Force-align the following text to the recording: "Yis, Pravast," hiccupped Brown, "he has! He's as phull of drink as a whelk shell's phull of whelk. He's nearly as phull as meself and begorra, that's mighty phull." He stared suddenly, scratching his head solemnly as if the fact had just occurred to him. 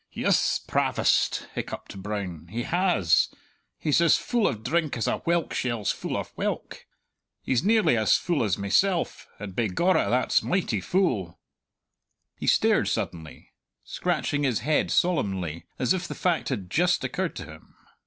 "Yis, 0.11 0.59
Pravast," 0.67 1.45
hiccupped 1.53 2.01
Brown, 2.01 2.47
"he 2.49 2.63
has! 2.63 3.29
He's 3.77 4.01
as 4.01 4.17
phull 4.17 4.47
of 4.49 4.63
drink 4.63 4.97
as 4.97 5.05
a 5.07 5.19
whelk 5.27 5.53
shell's 5.53 5.91
phull 5.93 6.17
of 6.17 6.29
whelk. 6.29 6.87
He's 7.43 7.63
nearly 7.63 7.95
as 7.95 8.13
phull 8.17 8.43
as 8.43 8.57
meself 8.57 9.27
and 9.37 9.55
begorra, 9.55 10.09
that's 10.09 10.41
mighty 10.41 10.81
phull." 10.81 11.37
He 12.35 12.47
stared 12.47 12.87
suddenly, 12.87 13.51
scratching 13.83 14.41
his 14.41 14.61
head 14.61 14.89
solemnly 14.89 15.67
as 15.77 15.93
if 15.93 16.07
the 16.07 16.15
fact 16.15 16.49
had 16.49 16.71
just 16.71 17.03
occurred 17.03 17.35
to 17.35 17.45
him. 17.45 17.75